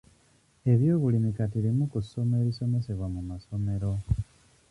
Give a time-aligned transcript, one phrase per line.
[0.71, 3.91] Ebyobulimi kati limu ku ssomo erisomesebwa mu masomero.